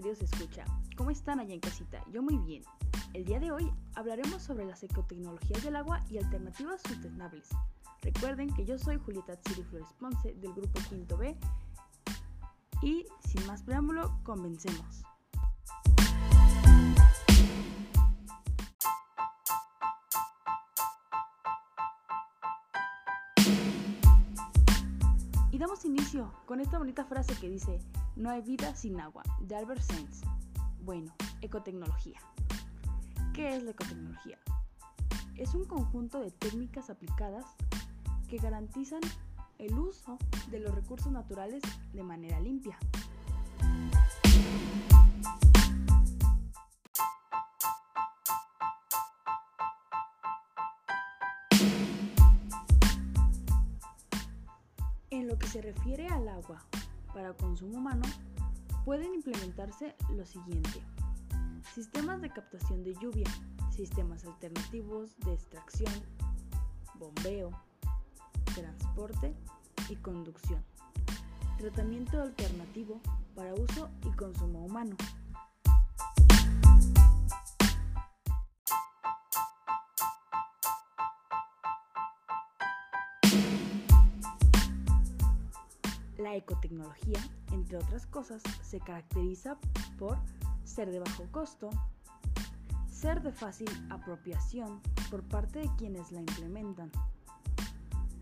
[0.00, 0.64] Queridos escucha,
[0.96, 2.02] ¿cómo están allá en casita?
[2.10, 2.62] Yo muy bien.
[3.12, 7.50] El día de hoy hablaremos sobre las ecotecnologías del agua y alternativas sustentables.
[8.00, 11.36] Recuerden que yo soy Julieta Tsiri Flores Ponce del grupo Quinto B
[12.80, 15.02] y sin más preámbulo, comencemos.
[25.50, 27.82] Y damos inicio con esta bonita frase que dice,
[28.16, 30.22] no hay vida sin agua, de Albert Sainz.
[30.82, 32.20] Bueno, ecotecnología.
[33.32, 34.38] ¿Qué es la ecotecnología?
[35.36, 37.46] Es un conjunto de técnicas aplicadas
[38.28, 39.00] que garantizan
[39.58, 40.18] el uso
[40.50, 42.78] de los recursos naturales de manera limpia.
[55.10, 56.64] En lo que se refiere al agua
[57.12, 58.02] para consumo humano,
[58.84, 60.82] pueden implementarse lo siguiente.
[61.74, 63.28] Sistemas de captación de lluvia,
[63.70, 65.92] sistemas alternativos de extracción,
[66.98, 67.50] bombeo,
[68.54, 69.34] transporte
[69.88, 70.62] y conducción.
[71.58, 73.00] Tratamiento alternativo
[73.34, 74.96] para uso y consumo humano.
[86.30, 87.18] La ecotecnología,
[87.50, 89.58] entre otras cosas, se caracteriza
[89.98, 90.16] por
[90.62, 91.70] ser de bajo costo,
[92.88, 96.92] ser de fácil apropiación por parte de quienes la implementan,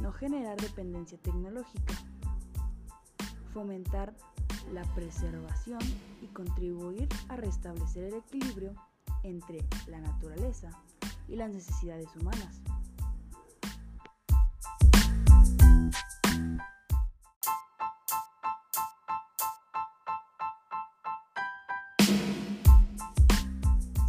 [0.00, 1.92] no generar dependencia tecnológica,
[3.52, 4.16] fomentar
[4.72, 5.80] la preservación
[6.22, 8.72] y contribuir a restablecer el equilibrio
[9.24, 10.70] entre la naturaleza
[11.28, 12.62] y las necesidades humanas.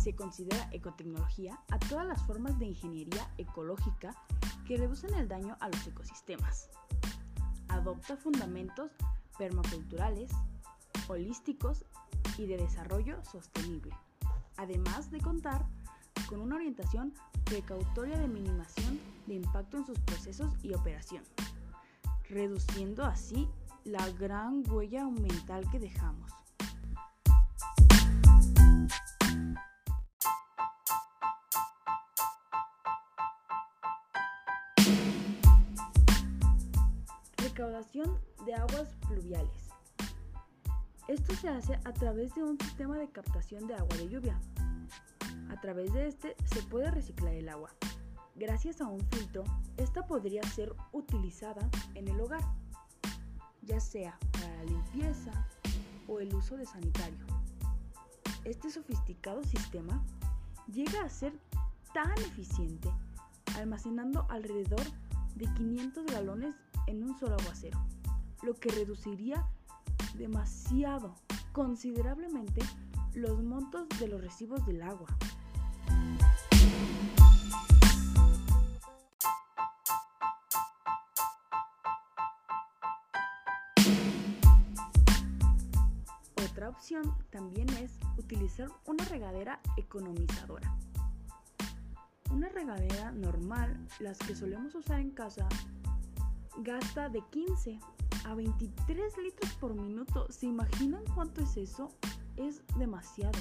[0.02, 4.16] Se considera ecotecnología a todas las formas de ingeniería ecológica
[4.66, 6.72] que reducen el daño a los ecosistemas.
[7.68, 8.94] Adopta fundamentos
[9.38, 10.32] permaculturales,
[11.08, 11.86] holísticos
[12.40, 13.92] y de desarrollo sostenible,
[14.58, 15.68] además de contar
[16.28, 17.14] con una orientación
[17.44, 21.24] precautoria de minimación de impacto en sus procesos y operación,
[22.28, 23.48] reduciendo así
[23.84, 26.32] la gran huella ambiental que dejamos.
[38.46, 39.70] De aguas pluviales.
[41.08, 44.40] Esto se hace a través de un sistema de captación de agua de lluvia.
[45.50, 47.70] A través de este se puede reciclar el agua.
[48.36, 49.44] Gracias a un filtro,
[49.78, 52.42] esta podría ser utilizada en el hogar,
[53.62, 55.32] ya sea para la limpieza
[56.08, 57.26] o el uso de sanitario.
[58.46, 60.04] Este sofisticado sistema
[60.72, 61.34] llega a ser
[61.94, 62.90] tan eficiente,
[63.58, 64.86] almacenando alrededor
[65.36, 66.56] de 500 galones
[66.92, 67.80] en un solo aguacero,
[68.44, 69.48] lo que reduciría
[70.16, 71.16] demasiado,
[71.54, 72.62] considerablemente,
[73.14, 75.08] los montos de los recibos del agua.
[86.44, 90.76] Otra opción también es utilizar una regadera economizadora.
[92.30, 95.48] Una regadera normal, las que solemos usar en casa,
[96.58, 97.80] gasta de 15
[98.26, 100.28] a 23 litros por minuto.
[100.30, 101.90] ¿Se imaginan cuánto es eso?
[102.38, 103.40] Es demasiado.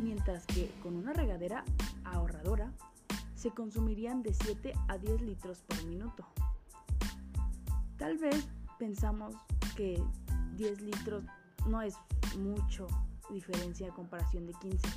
[0.00, 1.64] Mientras que con una regadera
[2.04, 2.72] ahorradora
[3.34, 6.26] se consumirían de 7 a 10 litros por minuto.
[7.98, 8.46] Tal vez
[8.78, 9.34] pensamos
[9.76, 10.02] que
[10.56, 11.24] 10 litros
[11.66, 11.94] no es
[12.38, 12.86] mucho
[13.30, 14.88] diferencia a comparación de 15.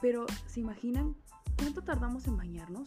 [0.00, 1.14] Pero ¿se imaginan
[1.58, 2.86] cuánto tardamos en bañarnos?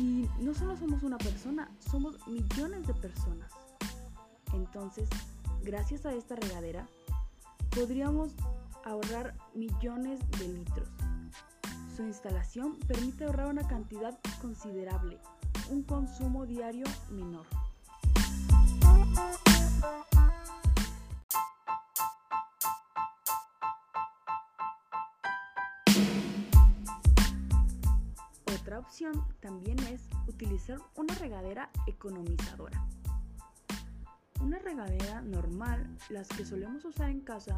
[0.00, 3.52] Y no solo somos una persona, somos millones de personas.
[4.54, 5.10] Entonces,
[5.62, 6.88] gracias a esta regadera,
[7.68, 8.32] podríamos
[8.86, 10.88] ahorrar millones de litros.
[11.94, 15.18] Su instalación permite ahorrar una cantidad considerable,
[15.68, 17.44] un consumo diario menor.
[28.90, 32.84] Opción también es utilizar una regadera economizadora.
[34.40, 37.56] Una regadera normal, las que solemos usar en casa,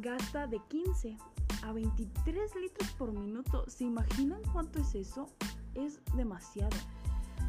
[0.00, 1.16] gasta de 15
[1.62, 3.64] a 23 litros por minuto.
[3.70, 5.28] ¿Se imaginan cuánto es eso?
[5.74, 6.76] Es demasiado.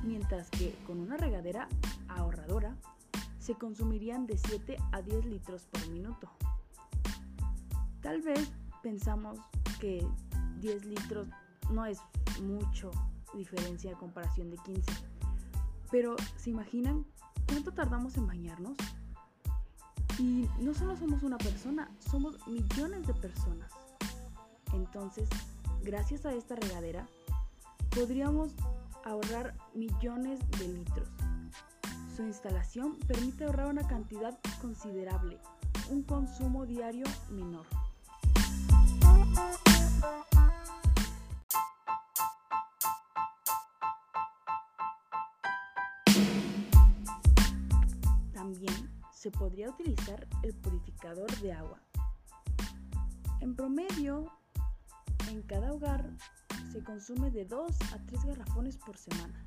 [0.04, 1.68] Mientras que con una regadera
[2.08, 2.78] ahorradora
[3.40, 6.30] se consumirían de 7 a 10 litros por minuto.
[8.04, 8.52] Tal vez
[8.84, 9.40] pensamos
[9.80, 10.06] que
[10.60, 11.30] 10 litros
[11.72, 12.00] no es
[12.42, 12.92] mucho
[13.34, 14.92] diferencia de comparación de 15.
[15.92, 17.06] Pero, ¿se imaginan
[17.48, 18.76] cuánto tardamos en bañarnos?
[20.18, 23.72] Y no solo somos una persona, somos millones de personas.
[24.74, 25.30] Entonces,
[25.82, 27.08] gracias a esta regadera,
[27.96, 28.54] podríamos
[29.06, 31.10] ahorrar millones de litros.
[32.16, 35.40] Su instalación permite ahorrar una cantidad considerable,
[35.90, 37.66] un consumo diario menor.
[49.32, 51.82] Podría utilizar el purificador de agua.
[53.42, 54.32] En promedio,
[55.30, 56.10] en cada hogar
[56.72, 59.44] se consume de 2 a 3 garrafones por semana.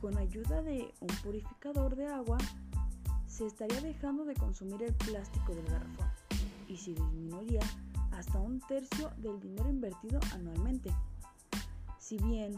[0.00, 2.38] Con ayuda de un purificador de agua,
[3.26, 6.10] se estaría dejando de consumir el plástico del garrafón
[6.68, 7.60] y se disminuiría
[8.12, 10.90] hasta un tercio del dinero invertido anualmente.
[11.98, 12.54] Si bien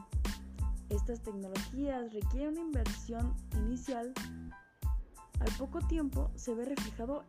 [0.88, 4.12] estas tecnologías requieren una inversión inicial,
[5.40, 7.24] al poco tiempo se ve reflejado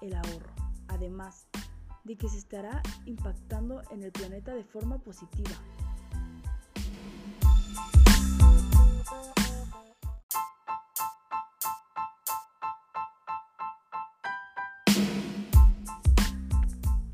[0.00, 0.52] el ahorro,
[0.88, 1.46] además
[2.04, 5.50] de que se estará impactando en el planeta de forma positiva.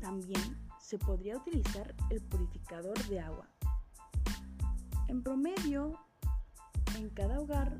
[0.01, 3.47] También se podría utilizar el purificador de agua.
[5.07, 5.97] En promedio,
[6.97, 7.77] en cada hogar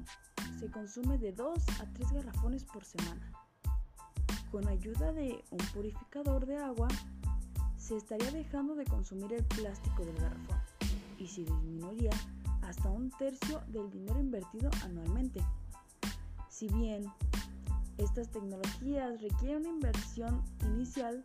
[0.61, 3.31] se consume de 2 a 3 garrafones por semana.
[4.51, 6.87] Con ayuda de un purificador de agua,
[7.77, 10.61] se estaría dejando de consumir el plástico del garrafón
[11.17, 12.11] y se disminuiría
[12.61, 15.43] hasta un tercio del dinero invertido anualmente.
[16.47, 17.11] Si bien
[17.97, 21.23] estas tecnologías requieren una inversión inicial,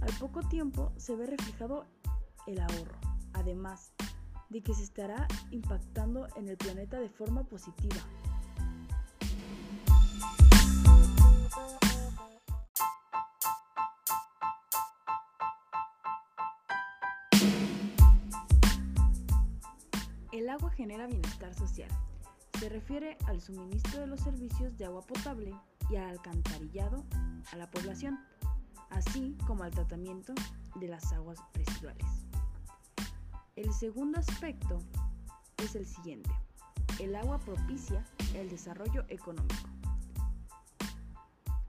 [0.00, 1.84] al poco tiempo se ve reflejado
[2.46, 2.96] el ahorro.
[3.32, 3.92] Además,
[4.54, 7.96] de que se estará impactando en el planeta de forma positiva.
[20.30, 21.88] El agua genera bienestar social.
[22.60, 25.52] Se refiere al suministro de los servicios de agua potable
[25.90, 27.04] y al alcantarillado
[27.50, 28.20] a la población,
[28.90, 30.32] así como al tratamiento
[30.76, 32.23] de las aguas residuales.
[33.56, 34.80] El segundo aspecto
[35.58, 36.30] es el siguiente.
[36.98, 38.04] El agua propicia
[38.34, 39.68] el desarrollo económico.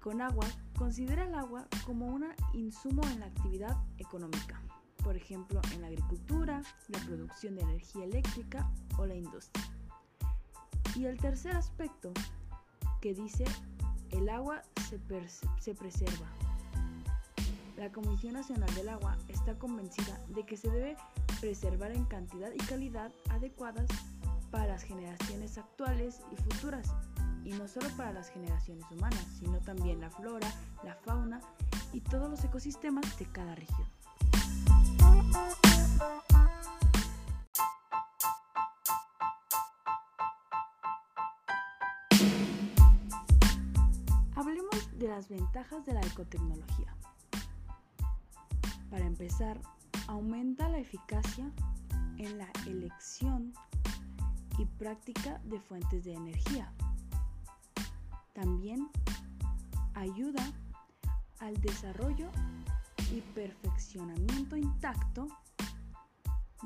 [0.02, 4.60] Con agua, considera el agua como un insumo en la actividad económica,
[5.04, 8.68] por ejemplo, en la agricultura, la producción de energía eléctrica
[8.98, 9.64] o la industria.
[10.96, 12.14] Y el tercer aspecto
[13.00, 13.46] que dice,
[14.10, 15.00] el agua se,
[15.60, 16.32] se preserva,
[17.78, 20.96] la Comisión Nacional del Agua está convencida de que se debe
[21.45, 23.86] preservar en cantidad y calidad adecuadas
[24.50, 26.91] para las generaciones actuales y futuras,
[27.43, 30.51] y no solo para las generaciones humanas, sino también la flora,
[30.84, 31.39] la fauna
[31.93, 33.88] y todos los ecosistemas de cada región.
[44.36, 46.96] Hablemos de las ventajas de la ecotecnología.
[48.89, 49.60] Para empezar,
[50.07, 51.51] aumenta la eficacia
[52.17, 53.53] en la elección
[54.57, 56.71] y práctica de fuentes de energía.
[58.33, 58.89] También
[59.93, 60.43] ayuda
[61.39, 62.29] al desarrollo
[63.12, 65.27] y perfeccionamiento intacto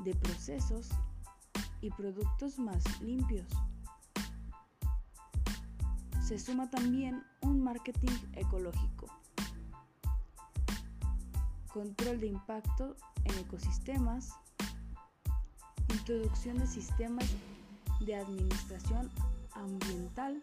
[0.04, 0.88] de procesos
[1.80, 3.48] y productos más limpios.
[6.22, 9.19] Se suma también un marketing ecológico
[11.72, 14.34] control de impacto en ecosistemas,
[15.88, 17.26] introducción de sistemas
[18.00, 19.10] de administración
[19.52, 20.42] ambiental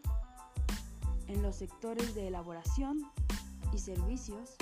[1.27, 3.01] en los sectores de elaboración
[3.74, 4.55] y servicios.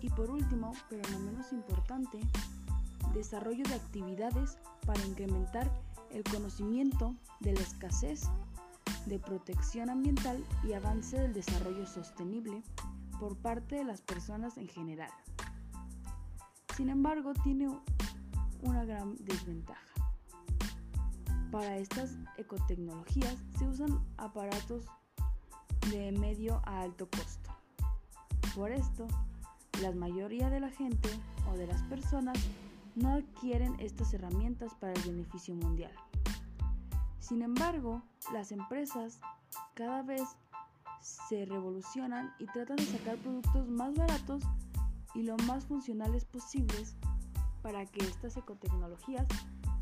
[0.00, 2.20] Y por último, pero no menos importante,
[3.12, 5.70] desarrollo de actividades para incrementar
[6.10, 8.22] el conocimiento de la escasez
[9.06, 12.62] de protección ambiental y avance del desarrollo sostenible
[13.20, 15.10] por parte de las personas en general.
[16.74, 17.68] Sin embargo, tiene
[18.62, 19.94] una gran desventaja.
[21.52, 24.86] Para estas ecotecnologías se usan aparatos
[25.90, 27.50] de medio a alto costo.
[28.54, 29.06] Por esto,
[29.82, 31.10] la mayoría de la gente
[31.52, 32.38] o de las personas
[32.94, 35.92] no adquieren estas herramientas para el beneficio mundial.
[37.18, 39.20] Sin embargo, las empresas
[39.74, 40.22] cada vez
[41.00, 44.42] se revolucionan y tratan de sacar productos más baratos
[45.14, 46.96] y lo más funcionales posibles
[47.62, 49.26] para que estas ecotecnologías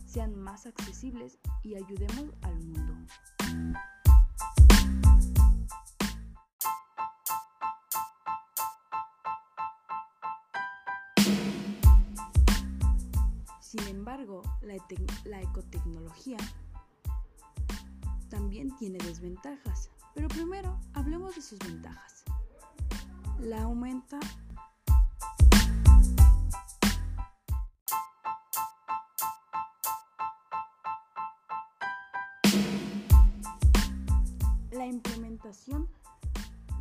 [0.06, 2.94] sean más accesibles y ayudemos al mundo.
[13.60, 16.38] Sin embargo, la, ecotecnología
[18.30, 22.24] también tiene desventajas, pero primero hablemos de sus ventajas.
[23.38, 24.18] La aumenta
[34.72, 35.88] La implementación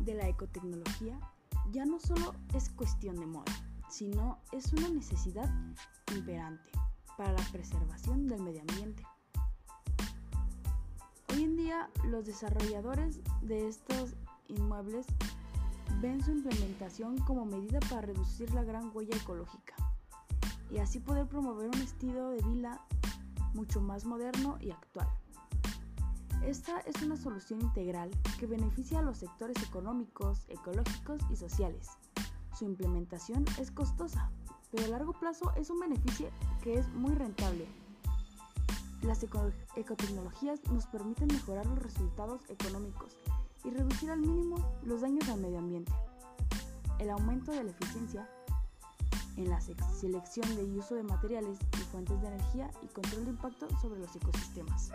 [0.00, 1.20] de la ecotecnología
[1.70, 3.52] ya no solo es cuestión de moda,
[3.88, 5.48] sino es una necesidad
[6.12, 6.72] imperante
[7.16, 9.04] para la preservación del medio ambiente.
[11.38, 14.16] Hoy en día los desarrolladores de estos
[14.48, 15.06] inmuebles
[16.00, 19.76] ven su implementación como medida para reducir la gran huella ecológica
[20.68, 22.84] y así poder promover un estilo de vida
[23.54, 25.06] mucho más moderno y actual.
[26.44, 31.90] Esta es una solución integral que beneficia a los sectores económicos, ecológicos y sociales.
[32.58, 34.32] Su implementación es costosa,
[34.72, 36.30] pero a largo plazo es un beneficio
[36.64, 37.68] que es muy rentable.
[39.02, 43.16] Las ecotecnologías nos permiten mejorar los resultados económicos
[43.64, 45.92] y reducir al mínimo los daños al medio ambiente.
[46.98, 48.28] El aumento de la eficiencia
[49.36, 53.68] en la selección de uso de materiales y fuentes de energía y control de impacto
[53.80, 54.90] sobre los ecosistemas.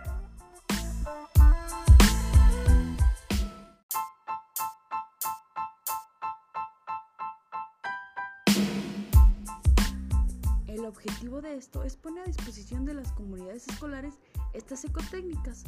[11.04, 14.14] Objetivo de esto es poner a disposición de las comunidades escolares
[14.54, 15.66] estas ecotécnicas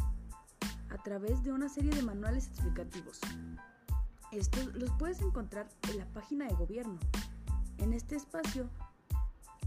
[0.89, 3.19] a través de una serie de manuales explicativos.
[4.31, 6.97] Estos los puedes encontrar en la página de gobierno.
[7.79, 8.69] En este espacio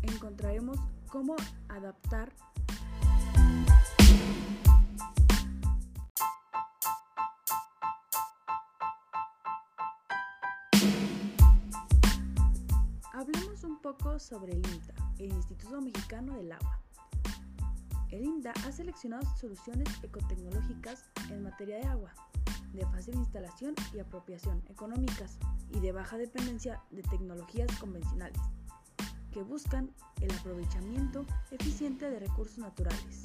[0.02, 1.36] encontraremos cómo
[1.68, 2.32] adaptar
[13.12, 16.80] Hablemos un poco sobre el INTA, el Instituto Mexicano del Agua.
[18.10, 22.12] El INTA ha seleccionado soluciones ecotecnológicas en materia de agua,
[22.72, 25.38] de fácil instalación y apropiación económicas
[25.70, 28.40] y de baja dependencia de tecnologías convencionales,
[29.30, 33.24] que buscan el aprovechamiento eficiente de recursos naturales.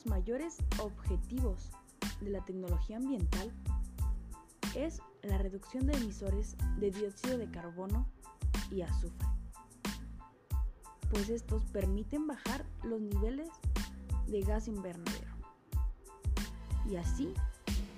[0.00, 1.70] Los mayores objetivos
[2.20, 3.52] de la tecnología ambiental
[4.74, 8.06] es la reducción de emisores de dióxido de carbono
[8.70, 9.26] y azufre,
[11.10, 13.48] pues estos permiten bajar los niveles
[14.26, 15.34] de gas invernadero
[16.88, 17.34] y así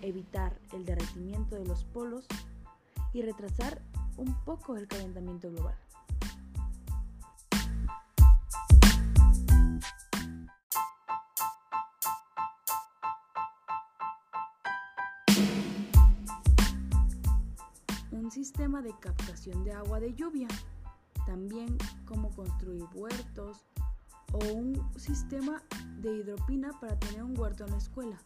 [0.00, 2.26] evitar el derretimiento de los polos
[3.12, 3.80] y retrasar
[4.16, 5.76] un poco el calentamiento global.
[18.32, 20.48] Sistema de captación de agua de lluvia,
[21.26, 23.66] también como construir huertos
[24.32, 25.62] o un sistema
[26.00, 28.18] de hidropina para tener un huerto en la escuela.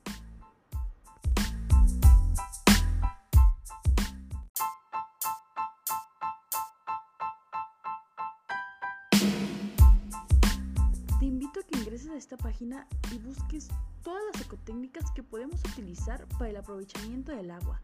[11.19, 13.67] Te invito a que ingreses a esta página y busques
[14.05, 17.83] todas las ecotécnicas que podemos utilizar para el aprovechamiento del agua.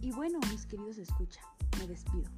[0.00, 1.40] Y bueno, mis queridos escucha,
[1.78, 2.30] me despido.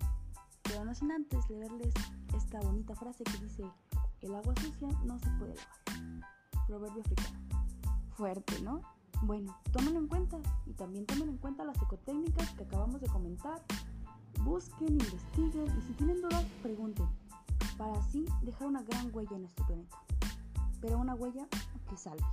[0.63, 1.95] Pero no sin antes leerles
[2.37, 3.65] esta bonita frase que dice,
[4.21, 6.67] el agua sucia no se puede lavar.
[6.67, 7.39] Proverbio africano.
[8.17, 8.81] Fuerte, ¿no?
[9.23, 13.63] Bueno, tómenlo en cuenta y también tomen en cuenta las ecotécnicas que acabamos de comentar.
[14.43, 17.07] Busquen, investiguen y si tienen dudas, pregunten
[17.77, 19.97] para así dejar una gran huella en nuestro planeta,
[20.81, 21.47] pero una huella
[21.89, 22.25] que salve.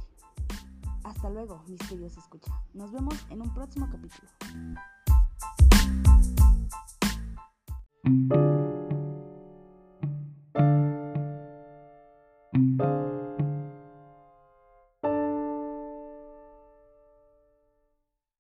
[1.04, 2.52] Hasta luego, mis queridos escucha.
[2.74, 4.30] Nos vemos en un próximo capítulo.